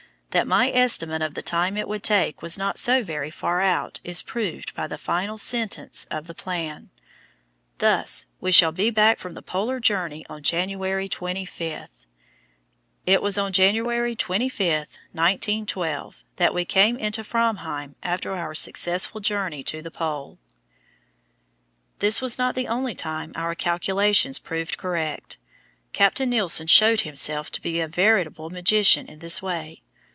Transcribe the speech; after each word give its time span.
That 0.37 0.47
my 0.47 0.71
estimate 0.71 1.21
of 1.21 1.33
the 1.33 1.41
time 1.41 1.75
it 1.75 1.89
would 1.89 2.03
take 2.03 2.41
was 2.41 2.57
not 2.57 2.77
so 2.79 3.03
very 3.03 3.29
far 3.31 3.59
out 3.59 3.99
is 4.05 4.21
proved 4.21 4.73
by 4.73 4.87
the 4.87 4.97
final 4.97 5.37
sentence 5.37 6.07
of 6.09 6.25
the 6.25 6.33
plan: 6.33 6.89
"Thus 7.79 8.27
we 8.39 8.49
shall 8.53 8.71
be 8.71 8.91
back 8.91 9.19
from 9.19 9.33
the 9.33 9.41
Polar 9.41 9.81
journey 9.81 10.25
on 10.29 10.41
January 10.41 11.09
25." 11.09 11.89
It 13.05 13.21
was 13.21 13.37
on 13.37 13.51
January 13.51 14.15
25, 14.15 14.99
1912, 15.11 16.23
that 16.37 16.53
we 16.53 16.63
came 16.63 16.95
into 16.95 17.23
Framheim 17.25 17.95
after 18.01 18.33
our 18.33 18.55
successful 18.55 19.19
journey 19.19 19.63
to 19.63 19.81
the 19.81 19.91
Pole. 19.91 20.39
This 21.99 22.21
was 22.21 22.37
not 22.37 22.55
the 22.55 22.69
only 22.69 22.95
time 22.95 23.33
our 23.35 23.53
calculations 23.53 24.39
proved 24.39 24.77
correct; 24.77 25.37
Captain 25.91 26.29
Nilsen 26.29 26.67
showed 26.67 27.01
himself 27.01 27.51
to 27.51 27.61
be 27.61 27.81
a 27.81 27.87
veritable 27.89 28.49
magician 28.49 29.07
in 29.07 29.19
this 29.19 29.41
way. 29.41 29.81